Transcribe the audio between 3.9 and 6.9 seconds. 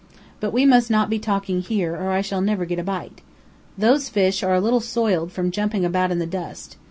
fish are a little soiled from jumping about in the dust.